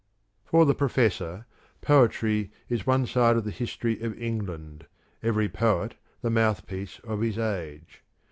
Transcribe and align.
For 0.43 0.65
the 0.65 0.73
professor, 0.73 1.45
poetry 1.81 2.49
is 2.67 2.87
one 2.87 3.05
side 3.05 3.35
of 3.37 3.43
the 3.43 3.51
History 3.51 4.01
of 4.01 4.19
England, 4.19 4.87
every 5.21 5.47
poet 5.47 5.93
the 6.23 6.31
mouthpiece 6.31 6.97
of 7.03 7.21
his 7.21 7.37
age. 7.37 8.01